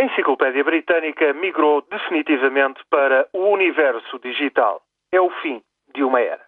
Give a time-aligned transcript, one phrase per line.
[0.00, 4.80] A Enciclopédia Britânica migrou definitivamente para o universo digital.
[5.10, 5.60] É o fim
[5.92, 6.44] de uma era.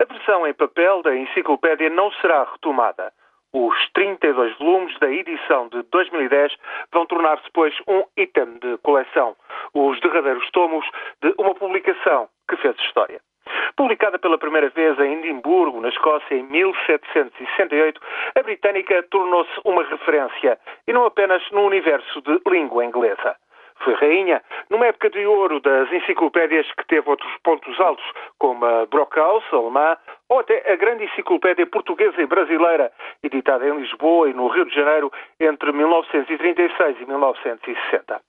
[0.00, 3.12] A versão em papel da enciclopédia não será retomada.
[3.52, 6.56] Os 32 volumes da edição de 2010
[6.90, 9.36] vão tornar-se, pois, um item de coleção.
[9.74, 10.86] Os derradeiros tomos
[11.20, 13.20] de uma publicação que fez história.
[13.76, 18.00] Publicada pela primeira vez em Edimburgo, na Escócia, em 1768,
[18.34, 23.36] a britânica tornou-se uma referência, e não apenas no universo de língua inglesa.
[23.84, 28.04] Foi rainha numa época de ouro das enciclopédias que teve outros pontos altos,
[28.38, 29.96] como a Brockhaus, alemã,
[30.28, 32.90] ou até a grande enciclopédia portuguesa e brasileira,
[33.22, 38.20] editada em Lisboa e no Rio de Janeiro entre 1936 e 1960.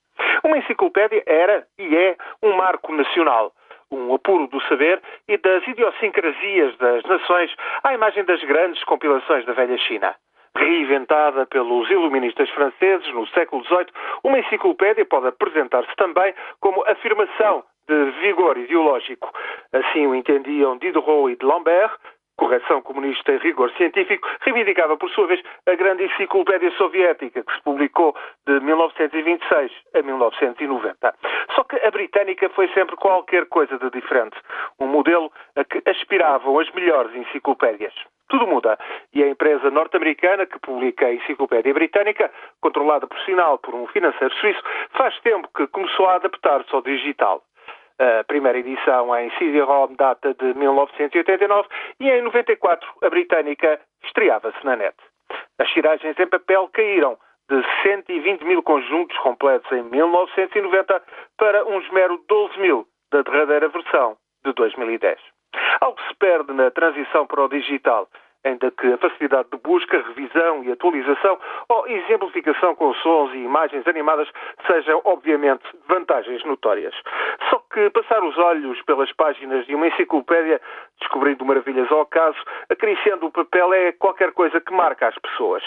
[0.43, 3.53] Uma enciclopédia era e é um marco nacional
[3.91, 9.53] um apuro do saber e das idiosincrasias das nações à imagem das grandes compilações da
[9.53, 10.15] velha China.
[10.55, 13.87] Reinventada pelos iluministas franceses no século XVIII,
[14.23, 19.31] uma enciclopédia pode apresentar-se também como afirmação de vigor ideológico.
[19.71, 21.91] Assim o entendiam Diderot e de Lambert,
[22.37, 27.61] correção comunista e rigor científico, reivindicava, por sua vez, a grande enciclopédia soviética, que se
[27.63, 31.15] publicou de 1926 a 1990.
[31.57, 34.37] Só que a britânica foi sempre qualquer coisa de diferente.
[34.79, 37.95] Um modelo a que aspiravam as melhores enciclopédias.
[38.29, 38.77] Tudo muda.
[39.11, 44.31] E a empresa norte-americana que publica a Enciclopédia Britânica, controlada por sinal por um financeiro
[44.35, 47.41] suíço, faz tempo que começou a adaptar-se ao digital.
[47.97, 51.67] A primeira edição em CD-ROM data de 1989
[51.99, 54.95] e em 94 a britânica estreava-se na net.
[55.57, 57.17] As tiragens em papel caíram
[57.49, 61.01] de 120 mil conjuntos completos em 1990
[61.37, 65.19] para uns mero 12 mil da derradeira versão de 2010.
[65.81, 68.07] Algo se perde na transição para o digital
[68.47, 71.37] ainda que a facilidade de busca, revisão e atualização
[71.69, 74.27] ou exemplificação com sons e imagens animadas
[74.65, 76.93] sejam, obviamente, vantagens notórias.
[77.49, 80.59] Só que passar os olhos pelas páginas de uma enciclopédia,
[80.99, 82.37] descobrindo maravilhas ao caso,
[82.67, 85.63] acariciando o papel, é qualquer coisa que marca as pessoas.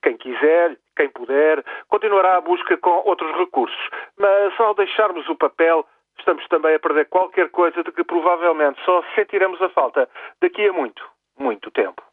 [0.00, 3.90] Quem quiser, quem puder, continuará a busca com outros recursos.
[4.16, 5.84] Mas ao deixarmos o papel,
[6.16, 10.08] estamos também a perder qualquer coisa de que provavelmente só sentiremos a falta
[10.40, 11.02] daqui a muito,
[11.36, 12.07] muito tempo.